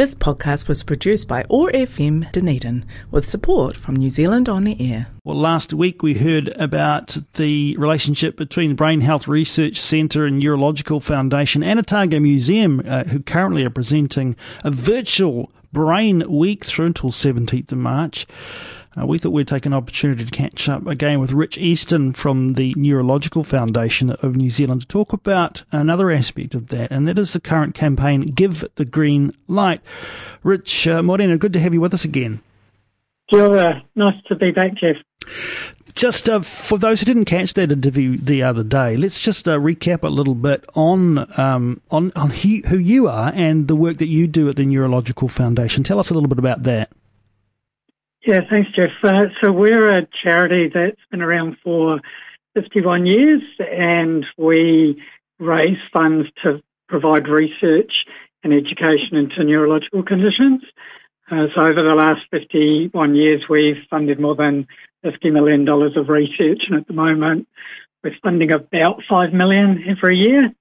This 0.00 0.14
podcast 0.14 0.66
was 0.66 0.82
produced 0.82 1.28
by 1.28 1.44
OAR 1.50 1.70
FM 1.72 2.32
Dunedin 2.32 2.86
with 3.10 3.28
support 3.28 3.76
from 3.76 3.96
New 3.96 4.08
Zealand 4.08 4.48
On 4.48 4.66
Air. 4.66 5.08
Well, 5.24 5.36
last 5.36 5.74
week 5.74 6.02
we 6.02 6.14
heard 6.14 6.48
about 6.56 7.18
the 7.34 7.76
relationship 7.76 8.34
between 8.38 8.76
Brain 8.76 9.02
Health 9.02 9.28
Research 9.28 9.78
Centre 9.78 10.24
and 10.24 10.38
Neurological 10.38 11.00
Foundation 11.00 11.62
and 11.62 11.78
Otago 11.78 12.18
Museum, 12.18 12.80
uh, 12.86 13.04
who 13.04 13.20
currently 13.20 13.62
are 13.62 13.68
presenting 13.68 14.36
a 14.64 14.70
virtual 14.70 15.52
Brain 15.70 16.24
Week 16.30 16.64
through 16.64 16.86
until 16.86 17.10
17th 17.10 17.70
of 17.70 17.76
March. 17.76 18.26
Uh, 18.98 19.06
we 19.06 19.18
thought 19.18 19.30
we'd 19.30 19.46
take 19.46 19.66
an 19.66 19.72
opportunity 19.72 20.24
to 20.24 20.30
catch 20.30 20.68
up 20.68 20.86
again 20.86 21.20
with 21.20 21.32
Rich 21.32 21.58
Easton 21.58 22.12
from 22.12 22.50
the 22.50 22.74
Neurological 22.76 23.44
Foundation 23.44 24.10
of 24.10 24.34
New 24.34 24.50
Zealand 24.50 24.80
to 24.82 24.86
talk 24.88 25.12
about 25.12 25.62
another 25.70 26.10
aspect 26.10 26.54
of 26.54 26.68
that, 26.68 26.90
and 26.90 27.06
that 27.06 27.18
is 27.18 27.32
the 27.32 27.40
current 27.40 27.74
campaign 27.74 28.22
Give 28.22 28.64
the 28.74 28.84
Green 28.84 29.32
Light. 29.46 29.80
Rich 30.42 30.88
uh, 30.88 31.02
Morena, 31.02 31.38
good 31.38 31.52
to 31.52 31.60
have 31.60 31.72
you 31.72 31.80
with 31.80 31.94
us 31.94 32.04
again. 32.04 32.42
Kia 33.30 33.82
Nice 33.94 34.20
to 34.26 34.34
be 34.34 34.50
back, 34.50 34.74
Jeff. 34.74 34.96
Just 35.94 36.28
uh, 36.28 36.40
for 36.40 36.78
those 36.78 37.00
who 37.00 37.06
didn't 37.06 37.26
catch 37.26 37.54
that 37.54 37.70
interview 37.70 38.16
the 38.16 38.42
other 38.42 38.64
day, 38.64 38.96
let's 38.96 39.20
just 39.20 39.46
uh, 39.46 39.56
recap 39.56 40.02
a 40.02 40.08
little 40.08 40.34
bit 40.34 40.64
on 40.74 41.30
um, 41.38 41.80
on 41.90 42.12
on 42.16 42.30
he, 42.30 42.62
who 42.66 42.78
you 42.78 43.06
are 43.06 43.32
and 43.34 43.68
the 43.68 43.76
work 43.76 43.98
that 43.98 44.06
you 44.06 44.26
do 44.26 44.48
at 44.48 44.56
the 44.56 44.64
Neurological 44.64 45.28
Foundation. 45.28 45.84
Tell 45.84 45.98
us 45.98 46.10
a 46.10 46.14
little 46.14 46.28
bit 46.28 46.38
about 46.38 46.64
that. 46.64 46.90
Yeah, 48.26 48.40
thanks, 48.50 48.70
Jeff. 48.72 48.90
Uh, 49.02 49.26
so 49.42 49.50
we're 49.50 49.88
a 49.88 50.06
charity 50.22 50.68
that's 50.68 51.00
been 51.10 51.22
around 51.22 51.56
for 51.64 52.00
51 52.54 53.06
years, 53.06 53.42
and 53.58 54.26
we 54.36 55.02
raise 55.38 55.78
funds 55.90 56.28
to 56.42 56.60
provide 56.86 57.28
research 57.28 58.04
and 58.42 58.52
education 58.52 59.16
into 59.16 59.42
neurological 59.42 60.02
conditions. 60.02 60.62
Uh, 61.30 61.46
so 61.54 61.62
over 61.62 61.82
the 61.82 61.94
last 61.94 62.20
51 62.30 63.14
years, 63.14 63.44
we've 63.48 63.78
funded 63.88 64.20
more 64.20 64.34
than 64.34 64.66
$50 65.02 65.32
million 65.32 65.66
of 65.66 66.08
research, 66.10 66.64
and 66.68 66.76
at 66.76 66.86
the 66.86 66.92
moment, 66.92 67.48
we're 68.04 68.14
funding 68.22 68.50
about 68.50 69.02
5 69.08 69.32
million 69.32 69.82
every 69.88 70.18
year. 70.18 70.52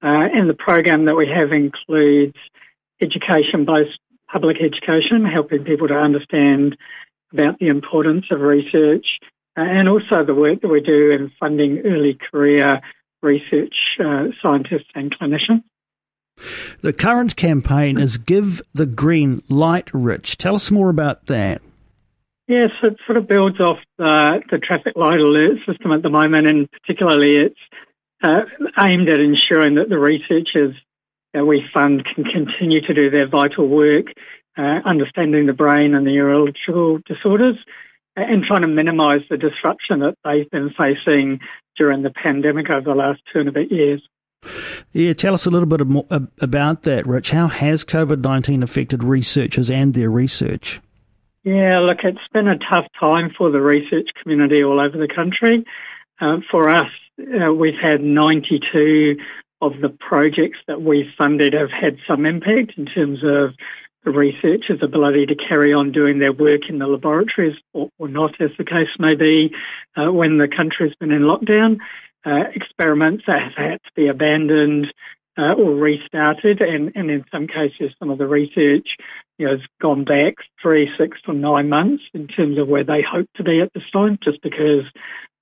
Uh, 0.00 0.28
and 0.32 0.48
the 0.48 0.54
program 0.54 1.06
that 1.06 1.16
we 1.16 1.26
have 1.26 1.50
includes 1.50 2.36
education, 3.00 3.64
both 3.64 3.88
public 4.30 4.58
education, 4.60 5.24
helping 5.24 5.64
people 5.64 5.88
to 5.88 5.94
understand 5.98 6.76
about 7.32 7.58
the 7.58 7.68
importance 7.68 8.26
of 8.30 8.40
research 8.40 9.06
uh, 9.56 9.62
and 9.62 9.88
also 9.88 10.24
the 10.24 10.34
work 10.34 10.60
that 10.62 10.68
we 10.68 10.80
do 10.80 11.10
in 11.10 11.30
funding 11.38 11.78
early 11.84 12.18
career 12.30 12.80
research 13.22 13.74
uh, 14.04 14.26
scientists 14.40 14.88
and 14.94 15.16
clinicians. 15.18 15.62
The 16.82 16.92
current 16.92 17.34
campaign 17.34 17.98
is 17.98 18.16
Give 18.16 18.62
the 18.72 18.86
Green 18.86 19.42
Light 19.48 19.92
Rich. 19.92 20.38
Tell 20.38 20.54
us 20.54 20.70
more 20.70 20.88
about 20.88 21.26
that. 21.26 21.60
Yes, 22.46 22.70
it 22.82 22.96
sort 23.04 23.18
of 23.18 23.26
builds 23.26 23.60
off 23.60 23.78
the, 23.98 24.40
the 24.50 24.58
traffic 24.58 24.94
light 24.96 25.20
alert 25.20 25.58
system 25.66 25.92
at 25.92 26.02
the 26.02 26.08
moment, 26.08 26.46
and 26.46 26.70
particularly 26.70 27.36
it's 27.36 27.60
uh, 28.22 28.42
aimed 28.78 29.08
at 29.08 29.20
ensuring 29.20 29.74
that 29.74 29.88
the 29.88 29.98
researchers 29.98 30.74
that 31.34 31.44
we 31.44 31.62
fund 31.74 32.04
can 32.04 32.24
continue 32.24 32.80
to 32.80 32.94
do 32.94 33.10
their 33.10 33.28
vital 33.28 33.68
work 33.68 34.06
uh, 34.58 34.80
understanding 34.84 35.46
the 35.46 35.52
brain 35.52 35.94
and 35.94 36.06
the 36.06 36.10
neurological 36.10 36.98
disorders, 37.06 37.56
and 38.16 38.42
trying 38.42 38.62
to 38.62 38.68
minimise 38.68 39.22
the 39.30 39.36
disruption 39.36 40.00
that 40.00 40.16
they've 40.24 40.50
been 40.50 40.70
facing 40.70 41.40
during 41.76 42.02
the 42.02 42.10
pandemic 42.10 42.68
over 42.68 42.90
the 42.90 42.94
last 42.94 43.20
two 43.32 43.38
and 43.38 43.48
a 43.48 43.52
bit 43.52 43.70
years. 43.70 44.02
Yeah, 44.92 45.12
tell 45.14 45.34
us 45.34 45.46
a 45.46 45.50
little 45.50 45.68
bit 45.68 45.86
more 45.86 46.06
about 46.10 46.82
that, 46.82 47.06
Rich. 47.06 47.30
How 47.30 47.48
has 47.48 47.84
COVID 47.84 48.22
19 48.22 48.62
affected 48.62 49.04
researchers 49.04 49.70
and 49.70 49.94
their 49.94 50.10
research? 50.10 50.80
Yeah, 51.44 51.78
look, 51.78 51.98
it's 52.04 52.18
been 52.32 52.48
a 52.48 52.58
tough 52.58 52.86
time 52.98 53.30
for 53.36 53.50
the 53.50 53.60
research 53.60 54.08
community 54.20 54.62
all 54.62 54.80
over 54.80 54.98
the 54.98 55.08
country. 55.08 55.64
Uh, 56.20 56.38
for 56.50 56.68
us, 56.68 56.90
uh, 57.20 57.52
we've 57.52 57.78
had 57.80 58.02
92 58.02 59.16
of 59.60 59.80
the 59.80 59.88
projects 59.88 60.58
that 60.66 60.82
we 60.82 61.12
funded 61.16 61.52
have 61.52 61.70
had 61.70 61.98
some 62.06 62.26
impact 62.26 62.72
in 62.76 62.86
terms 62.86 63.20
of 63.24 63.54
the 64.04 64.10
researchers' 64.10 64.82
ability 64.82 65.26
to 65.26 65.34
carry 65.34 65.72
on 65.72 65.92
doing 65.92 66.18
their 66.18 66.32
work 66.32 66.68
in 66.68 66.78
the 66.78 66.86
laboratories 66.86 67.56
or, 67.72 67.90
or 67.98 68.08
not, 68.08 68.40
as 68.40 68.50
the 68.58 68.64
case 68.64 68.88
may 68.98 69.14
be, 69.14 69.54
uh, 69.96 70.12
when 70.12 70.38
the 70.38 70.48
country's 70.48 70.94
been 71.00 71.10
in 71.10 71.22
lockdown. 71.22 71.78
Uh, 72.26 72.44
experiments 72.54 73.24
that 73.26 73.40
have 73.40 73.54
had 73.54 73.82
to 73.84 73.90
be 73.94 74.08
abandoned 74.08 74.92
uh, 75.38 75.52
or 75.52 75.74
restarted, 75.74 76.60
and, 76.60 76.90
and 76.96 77.10
in 77.10 77.24
some 77.30 77.46
cases, 77.46 77.92
some 77.98 78.10
of 78.10 78.18
the 78.18 78.26
research 78.26 78.88
you 79.38 79.46
know, 79.46 79.52
has 79.52 79.60
gone 79.80 80.04
back 80.04 80.34
three, 80.60 80.90
six, 80.98 81.18
or 81.28 81.34
nine 81.34 81.68
months 81.68 82.02
in 82.12 82.26
terms 82.26 82.58
of 82.58 82.66
where 82.66 82.84
they 82.84 83.02
hope 83.02 83.28
to 83.36 83.44
be 83.44 83.60
at 83.60 83.72
this 83.72 83.88
time, 83.92 84.18
just 84.22 84.42
because 84.42 84.84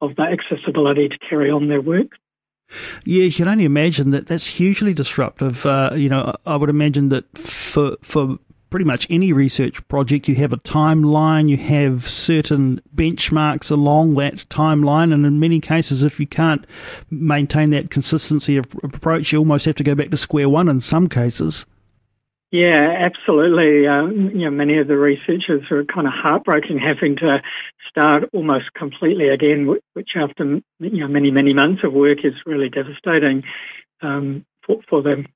of 0.02 0.14
the 0.16 0.22
accessibility 0.22 1.08
to 1.08 1.18
carry 1.18 1.50
on 1.50 1.68
their 1.68 1.80
work. 1.80 2.08
Yeah, 3.04 3.24
you 3.24 3.32
can 3.32 3.48
only 3.48 3.64
imagine 3.64 4.10
that 4.10 4.26
that's 4.26 4.46
hugely 4.46 4.92
disruptive. 4.92 5.64
Uh, 5.64 5.92
you 5.94 6.08
know, 6.08 6.34
I 6.44 6.56
would 6.56 6.68
imagine 6.68 7.08
that 7.10 7.24
for 7.76 7.94
for 8.00 8.38
pretty 8.70 8.86
much 8.86 9.06
any 9.10 9.34
research 9.34 9.86
project, 9.86 10.28
you 10.28 10.34
have 10.34 10.52
a 10.52 10.56
timeline, 10.56 11.46
you 11.48 11.58
have 11.58 12.08
certain 12.08 12.80
benchmarks 12.94 13.70
along 13.70 14.14
that 14.14 14.36
timeline, 14.48 15.12
and 15.12 15.26
in 15.26 15.38
many 15.38 15.60
cases, 15.60 16.02
if 16.02 16.18
you 16.18 16.26
can't 16.26 16.66
maintain 17.10 17.68
that 17.70 17.90
consistency 17.90 18.56
of 18.56 18.66
approach, 18.82 19.30
you 19.30 19.38
almost 19.38 19.66
have 19.66 19.74
to 19.74 19.84
go 19.84 19.94
back 19.94 20.08
to 20.10 20.16
square 20.16 20.48
one 20.48 20.68
in 20.70 20.80
some 20.80 21.06
cases. 21.06 21.66
Yeah, 22.50 22.94
absolutely. 22.98 23.86
Um, 23.86 24.30
you 24.30 24.46
know, 24.46 24.50
many 24.50 24.78
of 24.78 24.88
the 24.88 24.96
researchers 24.96 25.70
are 25.70 25.84
kind 25.84 26.06
of 26.06 26.14
heartbroken 26.14 26.78
having 26.78 27.16
to 27.16 27.42
start 27.90 28.30
almost 28.32 28.72
completely 28.72 29.28
again, 29.28 29.66
which 29.92 30.10
after 30.16 30.62
you 30.78 31.00
know 31.00 31.08
many 31.08 31.30
many 31.30 31.52
months 31.52 31.84
of 31.84 31.92
work 31.92 32.24
is 32.24 32.34
really 32.46 32.70
devastating 32.70 33.44
um, 34.00 34.46
for, 34.62 34.80
for 34.88 35.02
them. 35.02 35.26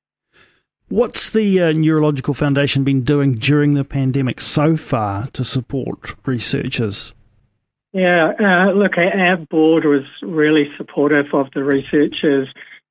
What's 0.91 1.31
the 1.31 1.63
uh, 1.63 1.73
Neurological 1.73 2.35
Foundation 2.35 2.83
been 2.83 3.03
doing 3.03 3.35
during 3.35 3.75
the 3.75 3.85
pandemic 3.85 4.41
so 4.41 4.77
far 4.77 5.29
to 5.29 5.45
support 5.45 6.17
researchers? 6.27 7.15
Yeah, 7.93 8.33
uh, 8.41 8.73
look, 8.73 8.99
our 8.99 9.37
board 9.37 9.85
was 9.85 10.03
really 10.21 10.69
supportive 10.77 11.27
of 11.33 11.47
the 11.55 11.63
researchers 11.63 12.49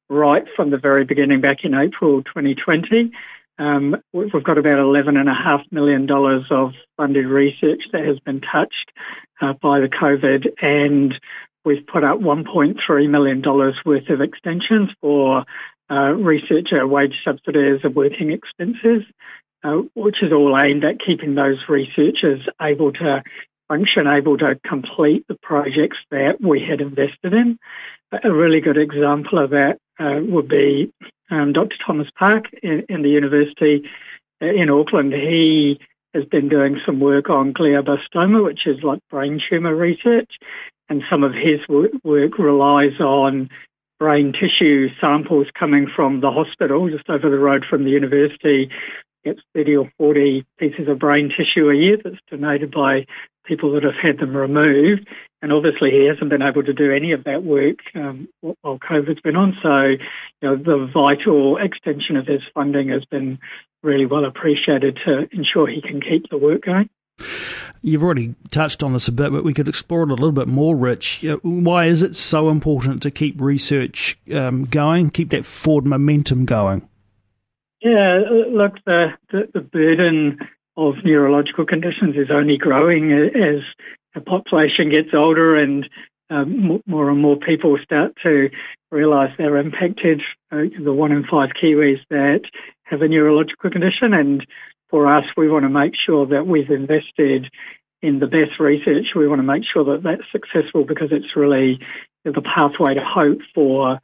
right 0.07 0.45
from 0.55 0.69
the 0.69 0.77
very 0.77 1.03
beginning 1.03 1.41
back 1.41 1.65
in 1.65 1.73
April 1.73 2.23
2020. 2.23 3.11
Um, 3.57 3.97
we've 4.13 4.31
got 4.31 4.57
about 4.57 4.79
$11.5 4.79 5.71
million 5.73 6.09
of 6.09 6.71
funded 6.95 7.25
research 7.25 7.81
that 7.91 8.05
has 8.05 8.17
been 8.19 8.39
touched 8.39 8.93
uh, 9.41 9.51
by 9.61 9.81
the 9.81 9.89
COVID, 9.89 10.47
and 10.61 11.19
we've 11.65 11.85
put 11.85 12.05
up 12.05 12.19
$1.3 12.19 13.09
million 13.09 13.41
worth 13.41 14.09
of 14.09 14.21
extensions 14.21 14.89
for 15.01 15.43
uh, 15.89 16.13
researcher 16.13 16.85
wage 16.87 17.15
subsidies 17.23 17.81
and 17.83 17.95
working 17.95 18.31
expenses, 18.31 19.03
uh, 19.63 19.81
which 19.95 20.21
is 20.21 20.31
all 20.31 20.57
aimed 20.57 20.83
at 20.83 20.99
keeping 21.05 21.35
those 21.35 21.57
researchers 21.67 22.41
able 22.61 22.91
to 22.93 23.23
function, 23.67 24.07
able 24.07 24.37
to 24.37 24.59
complete 24.65 25.25
the 25.27 25.37
projects 25.41 25.97
that 26.11 26.41
we 26.41 26.61
had 26.61 26.81
invested 26.81 27.33
in. 27.33 27.57
A 28.23 28.31
really 28.31 28.59
good 28.59 28.77
example 28.77 29.37
of 29.37 29.51
that 29.51 29.77
uh, 29.99 30.19
would 30.21 30.47
be 30.47 30.91
um, 31.29 31.53
Dr. 31.53 31.75
Thomas 31.85 32.07
Park 32.17 32.45
in, 32.63 32.83
in, 32.89 33.03
the 33.03 33.09
university 33.09 33.87
in 34.41 34.69
Auckland. 34.69 35.13
He 35.13 35.79
has 36.15 36.25
been 36.25 36.49
doing 36.49 36.79
some 36.85 36.99
work 36.99 37.29
on 37.29 37.53
glioblastoma, 37.53 38.43
which 38.43 38.65
is 38.65 38.81
like 38.81 38.99
brain 39.11 39.39
tumour 39.47 39.75
research, 39.75 40.31
and 40.89 41.03
some 41.09 41.23
of 41.23 41.33
his 41.33 41.59
work 41.69 42.39
relies 42.39 42.99
on 42.99 43.49
brain 43.99 44.33
tissue 44.33 44.89
samples 44.99 45.47
coming 45.53 45.87
from 45.93 46.21
the 46.21 46.31
hospital 46.31 46.89
just 46.89 47.09
over 47.09 47.29
the 47.29 47.37
road 47.37 47.65
from 47.69 47.83
the 47.83 47.91
university. 47.91 48.69
Gets 49.25 49.41
30 49.53 49.75
or 49.75 49.91
40 49.97 50.45
pieces 50.57 50.87
of 50.87 50.97
brain 50.97 51.29
tissue 51.29 51.69
a 51.69 51.75
year 51.75 51.97
that's 52.01 52.15
donated 52.31 52.71
by 52.71 53.05
people 53.43 53.73
that 53.73 53.83
have 53.83 53.95
had 54.01 54.19
them 54.19 54.35
removed. 54.35 55.07
And 55.41 55.51
obviously, 55.51 55.91
he 55.91 56.05
hasn't 56.05 56.29
been 56.29 56.41
able 56.41 56.63
to 56.63 56.73
do 56.73 56.91
any 56.91 57.11
of 57.11 57.25
that 57.25 57.43
work 57.43 57.77
um, 57.95 58.27
while 58.41 58.77
COVID's 58.79 59.21
been 59.21 59.35
on. 59.35 59.57
So, 59.61 59.85
you 59.87 59.97
know, 60.41 60.55
the 60.55 60.89
vital 60.93 61.57
extension 61.57 62.15
of 62.15 62.27
his 62.27 62.41
funding 62.53 62.89
has 62.89 63.05
been 63.05 63.39
really 63.83 64.05
well 64.05 64.25
appreciated 64.25 64.99
to 65.05 65.27
ensure 65.31 65.67
he 65.67 65.81
can 65.81 66.01
keep 66.01 66.29
the 66.29 66.37
work 66.37 66.63
going. 66.63 66.89
You've 67.81 68.03
already 68.03 68.35
touched 68.51 68.83
on 68.83 68.93
this 68.93 69.07
a 69.07 69.11
bit, 69.11 69.31
but 69.31 69.43
we 69.43 69.53
could 69.53 69.67
explore 69.67 70.03
it 70.03 70.09
a 70.11 70.15
little 70.15 70.31
bit 70.31 70.47
more, 70.47 70.75
Rich. 70.75 71.25
Why 71.43 71.85
is 71.85 72.01
it 72.03 72.15
so 72.15 72.49
important 72.49 73.01
to 73.03 73.11
keep 73.11 73.39
research 73.39 74.17
um, 74.33 74.65
going, 74.65 75.09
keep 75.09 75.29
that 75.29 75.45
forward 75.45 75.85
momentum 75.85 76.45
going? 76.45 76.87
Yeah, 77.81 78.19
look, 78.51 78.73
the, 78.85 79.13
the, 79.31 79.49
the, 79.53 79.61
burden 79.61 80.39
of 80.75 80.95
neurological 81.05 81.65
conditions 81.65 82.17
is 82.17 82.29
only 82.29 82.57
growing 82.57 83.13
as 83.13 83.61
the 84.13 84.19
population 84.19 84.89
gets 84.89 85.13
older 85.13 85.55
and 85.55 85.87
um, 86.29 86.81
more 86.85 87.09
and 87.09 87.21
more 87.21 87.37
people 87.37 87.77
start 87.81 88.13
to 88.23 88.49
realise 88.91 89.31
they're 89.37 89.57
impacted. 89.57 90.21
Uh, 90.51 90.63
the 90.83 90.93
one 90.93 91.11
in 91.11 91.23
five 91.25 91.51
Kiwis 91.61 91.99
that 92.09 92.41
have 92.83 93.01
a 93.01 93.07
neurological 93.07 93.69
condition, 93.69 94.13
and 94.13 94.45
for 94.89 95.07
us, 95.07 95.25
we 95.37 95.49
want 95.49 95.63
to 95.63 95.69
make 95.69 95.93
sure 95.95 96.25
that 96.27 96.47
we've 96.47 96.69
invested 96.69 97.49
in 98.01 98.19
the 98.19 98.27
best 98.27 98.59
research. 98.59 99.07
We 99.15 99.27
want 99.27 99.39
to 99.39 99.43
make 99.43 99.63
sure 99.71 99.83
that 99.85 100.03
that's 100.03 100.23
successful 100.31 100.83
because 100.85 101.09
it's 101.11 101.35
really 101.35 101.79
the 102.23 102.41
pathway 102.41 102.93
to 102.95 103.03
hope 103.03 103.39
for 103.53 103.99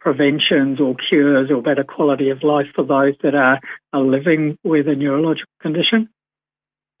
preventions 0.00 0.80
or 0.80 0.94
cures 0.94 1.50
or 1.50 1.62
better 1.62 1.84
quality 1.84 2.30
of 2.30 2.42
life 2.42 2.66
for 2.74 2.84
those 2.84 3.14
that 3.22 3.34
are, 3.34 3.60
are 3.92 4.00
living 4.00 4.56
with 4.64 4.88
a 4.88 4.94
neurological 4.94 5.52
condition. 5.60 6.08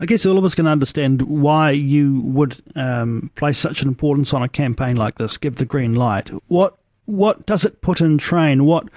I 0.02 0.06
guess 0.06 0.24
all 0.24 0.38
of 0.38 0.44
us 0.44 0.54
can 0.54 0.66
understand 0.66 1.22
why 1.22 1.72
you 1.72 2.22
would 2.22 2.58
um, 2.74 3.30
place 3.34 3.58
such 3.58 3.82
an 3.82 3.88
importance 3.88 4.32
on 4.32 4.42
a 4.42 4.48
campaign 4.48 4.96
like 4.96 5.18
this. 5.18 5.36
Give 5.36 5.56
the 5.56 5.66
green 5.66 5.94
light. 5.94 6.30
What 6.48 6.78
what 7.10 7.46
does 7.46 7.64
it 7.64 7.82
put 7.82 8.00
in 8.00 8.18
train? 8.18 8.64
What 8.64 8.88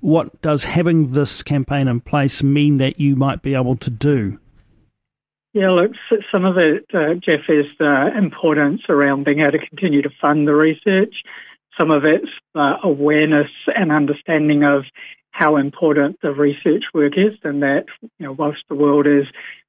what 0.00 0.40
does 0.40 0.64
having 0.64 1.12
this 1.12 1.42
campaign 1.42 1.86
in 1.86 2.00
place 2.00 2.42
mean 2.42 2.78
that 2.78 2.98
you 2.98 3.16
might 3.16 3.42
be 3.42 3.54
able 3.54 3.76
to 3.76 3.90
do? 3.90 4.38
Yeah, 5.52 5.70
look, 5.70 5.92
some 6.30 6.44
of 6.44 6.56
it, 6.58 6.86
uh, 6.94 7.14
Jeff, 7.14 7.40
is 7.48 7.66
the 7.78 8.12
importance 8.16 8.82
around 8.88 9.24
being 9.24 9.40
able 9.40 9.52
to 9.52 9.66
continue 9.66 10.00
to 10.00 10.10
fund 10.20 10.46
the 10.46 10.54
research. 10.54 11.14
Some 11.78 11.90
of 11.90 12.04
it's 12.04 12.28
awareness 12.54 13.50
and 13.74 13.90
understanding 13.90 14.64
of 14.64 14.84
how 15.32 15.56
important 15.56 16.18
the 16.22 16.32
research 16.32 16.84
work 16.94 17.14
is, 17.16 17.34
and 17.42 17.62
that 17.62 17.86
you 18.00 18.26
know, 18.26 18.32
whilst 18.32 18.62
the 18.68 18.74
world 18.74 19.06
is 19.06 19.26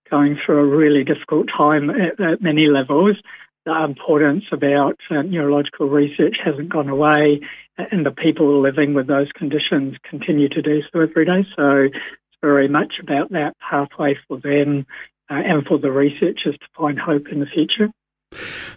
going 0.10 0.38
through 0.46 0.60
a 0.60 0.78
really 0.78 1.04
difficult 1.04 1.48
time 1.56 1.90
at, 1.90 2.20
at 2.20 2.42
many 2.42 2.68
levels, 2.68 3.18
the 3.66 3.84
importance 3.84 4.46
about 4.52 4.98
uh, 5.10 5.22
neurological 5.22 5.88
research 5.88 6.38
hasn't 6.44 6.70
gone 6.70 6.90
away, 6.90 7.42
and 7.78 8.06
the 8.06 8.12
people 8.12 8.62
living 8.62 8.94
with 8.94 9.08
those 9.08 9.32
conditions 9.34 9.96
continue 10.04 10.50
to 10.50 10.62
do 10.62 10.82
so 10.92 11.00
every 11.00 11.26
day. 11.26 11.46
So 11.56 11.84
it's 11.86 11.96
very 12.42 12.68
much 12.68 12.96
about 13.02 13.32
that 13.32 13.56
pathway 13.60 14.18
for 14.28 14.38
them 14.38 14.86
uh, 15.30 15.36
and 15.36 15.66
for 15.66 15.78
the 15.78 15.92
researchers 15.92 16.58
to 16.58 16.68
find 16.78 17.00
hope 17.00 17.28
in 17.32 17.40
the 17.40 17.46
future. 17.46 17.90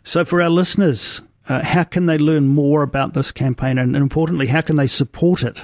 So, 0.02 0.25
for 0.25 0.43
our 0.43 0.50
listeners, 0.50 1.23
uh, 1.49 1.62
how 1.62 1.85
can 1.85 2.06
they 2.06 2.19
learn 2.19 2.49
more 2.49 2.82
about 2.82 3.14
this 3.14 3.32
campaign, 3.32 3.79
and 3.79 3.94
importantly, 3.94 4.46
how 4.46 4.61
can 4.61 4.76
they 4.76 4.87
support 4.87 5.43
it? 5.43 5.62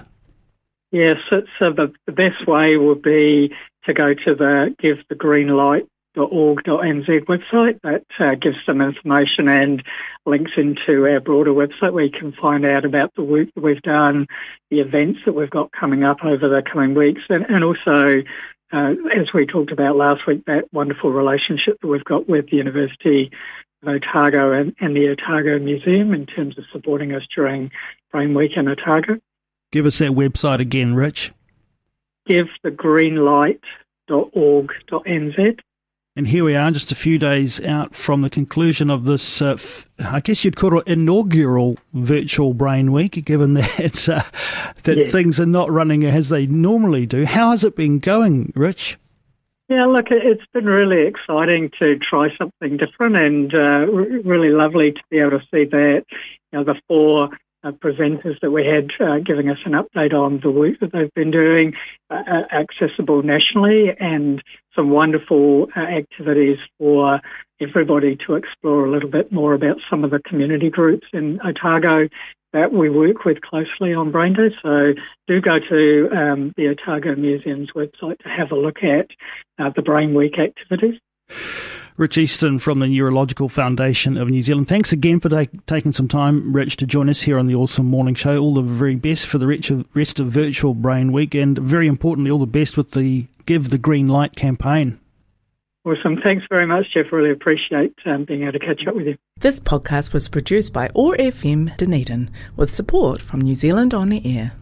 Yes, 0.93 1.17
so, 1.29 1.43
so 1.59 1.73
the, 1.73 1.93
the 2.06 2.12
best 2.12 2.47
way 2.47 2.76
would 2.76 3.03
be 3.03 3.53
to 3.85 3.94
go 3.94 4.15
to 4.15 4.35
the 4.35 4.75
Give 4.79 4.99
the 5.09 5.15
Green 5.15 5.49
Light 5.49 5.87
org.nz 6.17 7.25
website 7.27 7.81
that 7.83 8.05
uh, 8.19 8.35
gives 8.35 8.57
some 8.67 8.81
information 8.81 9.49
and 9.49 9.83
links 10.27 10.53
into 10.57 11.07
our 11.07 11.21
broader 11.21 11.53
website 11.53 11.93
where 11.93 12.05
you 12.05 12.11
can 12.11 12.33
find 12.33 12.65
out 12.65 12.85
about 12.85 13.15
the 13.15 13.23
work 13.23 13.49
that 13.55 13.62
we've 13.62 13.83
done, 13.83 14.27
the 14.71 14.81
events 14.81 15.21
that 15.25 15.35
we've 15.35 15.51
got 15.51 15.71
coming 15.73 16.03
up 16.05 16.25
over 16.25 16.49
the 16.49 16.62
coming 16.62 16.95
weeks, 16.95 17.23
and, 17.29 17.45
and 17.49 17.62
also, 17.62 18.23
uh, 18.73 18.95
as 19.17 19.33
we 19.33 19.47
talked 19.47 19.71
about 19.73 19.97
last 19.97 20.27
week, 20.27 20.45
that 20.47 20.65
wonderful 20.73 21.12
relationship 21.12 21.81
that 21.81 21.89
we've 21.89 22.05
got 22.05 22.29
with 22.29 22.51
the 22.51 22.57
University 22.57 23.31
of 23.83 23.89
Otago 23.89 24.53
and, 24.53 24.75
and 24.81 24.97
the 24.97 25.09
Otago 25.09 25.59
Museum 25.59 26.12
in 26.12 26.27
terms 26.27 26.59
of 26.59 26.65
supporting 26.73 27.15
us 27.15 27.23
during 27.35 27.71
Brain 28.11 28.35
Week 28.35 28.53
in 28.57 28.69
Otago. 28.69 29.19
Give 29.73 29.87
us 29.87 29.99
that 29.99 30.11
website 30.11 30.59
again, 30.59 30.95
Rich. 30.95 31.33
give 32.27 32.49
the 32.65 32.71
green 32.73 33.15
givethegreenlight.org.nz. 34.09 35.61
And 36.21 36.29
here 36.29 36.45
we 36.45 36.55
are, 36.55 36.71
just 36.71 36.93
a 36.93 36.95
few 36.95 37.17
days 37.19 37.65
out 37.65 37.95
from 37.95 38.21
the 38.21 38.29
conclusion 38.29 38.91
of 38.91 39.07
this, 39.07 39.41
uh, 39.41 39.53
f- 39.53 39.89
I 39.99 40.21
guess 40.21 40.45
you'd 40.45 40.55
call 40.55 40.79
it 40.79 40.87
inaugural 40.87 41.79
virtual 41.95 42.53
Brain 42.53 42.93
Week, 42.93 43.25
given 43.25 43.55
that 43.55 44.07
uh, 44.07 44.21
that 44.83 44.99
yes. 44.99 45.11
things 45.11 45.41
are 45.41 45.47
not 45.47 45.71
running 45.71 46.05
as 46.05 46.29
they 46.29 46.47
normally 46.47 47.07
do. 47.07 47.25
How 47.25 47.53
has 47.53 47.65
it 47.65 47.75
been 47.75 48.01
going, 48.01 48.53
Rich? 48.55 48.99
Yeah, 49.71 49.87
look, 49.87 50.11
it's 50.11 50.45
been 50.53 50.67
really 50.67 51.07
exciting 51.07 51.71
to 51.79 51.99
try 51.99 52.37
something 52.37 52.77
different 52.77 53.17
and 53.17 53.55
uh, 53.55 53.87
really 54.23 54.51
lovely 54.51 54.93
to 54.93 55.01
be 55.09 55.21
able 55.21 55.39
to 55.39 55.47
see 55.51 55.65
that 55.65 56.05
you 56.11 56.59
know, 56.59 56.65
the 56.65 56.79
four 56.87 57.31
uh, 57.62 57.73
presenters 57.73 58.39
that 58.41 58.51
we 58.51 58.65
had 58.67 58.91
uh, 59.01 59.19
giving 59.19 59.49
us 59.49 59.59
an 59.65 59.73
update 59.73 60.12
on 60.12 60.41
the 60.41 60.51
work 60.51 60.79
that 60.81 60.93
they've 60.93 61.15
been 61.15 61.31
doing, 61.31 61.75
uh, 62.11 62.23
uh 62.27 62.43
accessible 62.53 63.23
nationally, 63.23 63.91
and 63.99 64.43
some 64.75 64.91
wonderful 64.91 65.69
uh, 65.77 65.81
activities 65.81 66.59
for 66.79 67.21
everybody 67.61 68.17
to 68.27 68.35
explore 68.35 68.87
a 68.87 68.91
little 68.91 69.11
bit 69.11 69.31
more 69.31 69.53
about 69.55 69.77
some 69.89 70.05
of 70.05 70.11
the 70.11 70.21
community 70.21 70.71
groups 70.71 71.07
in 71.12 71.39
Otago 71.45 72.09
that 72.53 72.73
we 72.73 72.91
work 72.91 73.25
with 73.25 73.41
closely 73.43 73.95
on 73.95 74.11
Brain 74.11 74.33
Day. 74.33 74.51
So 74.62 74.95
do 75.29 75.41
go 75.41 75.59
to 75.59 76.09
um, 76.11 76.53
the 76.57 76.69
Otago 76.69 77.15
Museum's 77.15 77.71
website 77.77 78.19
to 78.21 78.29
have 78.29 78.51
a 78.51 78.57
look 78.57 78.83
at 78.83 79.11
uh, 79.59 79.71
the 79.75 79.83
Brain 79.83 80.15
Week 80.15 80.39
activities. 80.39 80.99
Rich 82.00 82.17
Easton 82.17 82.58
from 82.58 82.79
the 82.79 82.87
Neurological 82.87 83.50
Foundation 83.50 84.17
of 84.17 84.31
New 84.31 84.43
Zealand. 84.43 84.69
Thanks 84.69 84.91
again 84.91 85.20
for 85.20 85.29
taking 85.67 85.93
some 85.93 86.08
time, 86.08 86.55
Rich, 86.55 86.79
to 86.79 86.87
join 86.87 87.11
us 87.11 87.20
here 87.20 87.38
on 87.38 87.47
the 87.47 87.55
OARsome 87.55 87.85
Morning 87.85 88.14
Show. 88.14 88.38
All 88.38 88.55
the 88.55 88.62
very 88.62 88.94
best 88.94 89.26
for 89.26 89.37
the 89.37 89.85
rest 89.93 90.19
of 90.19 90.26
Virtual 90.29 90.73
Brain 90.73 91.12
Week, 91.12 91.35
and 91.35 91.58
very 91.58 91.87
importantly, 91.87 92.31
all 92.31 92.38
the 92.38 92.47
best 92.47 92.79
with 92.79 92.93
the 92.93 93.26
Give 93.44 93.69
the 93.69 93.76
Green 93.76 94.08
Light 94.08 94.35
campaign. 94.35 94.99
Awesome. 95.85 96.19
Thanks 96.23 96.47
very 96.49 96.64
much, 96.64 96.87
Jeff. 96.94 97.12
Really 97.12 97.32
appreciate 97.32 97.93
um, 98.06 98.25
being 98.25 98.44
able 98.44 98.52
to 98.52 98.61
catch 98.61 98.81
up 98.87 98.94
with 98.94 99.06
you. 99.06 99.19
This 99.38 99.61
podcast 99.61 100.14
was 100.14 100.26
produced 100.26 100.73
by 100.73 100.88
OAR 100.94 101.17
FM 101.17 101.76
Dunedin 101.76 102.31
with 102.56 102.73
support 102.73 103.20
from 103.20 103.43
New 103.43 103.55
Zealand 103.55 103.93
On 103.93 104.08
the 104.08 104.23
Air. 104.25 104.52